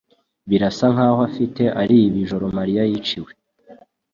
Birasa 0.49 0.85
nkaho 0.93 1.19
afite 1.29 1.63
alibi 1.81 2.17
ijoro 2.23 2.45
Mariya 2.57 2.81
yiciwe. 2.89 3.31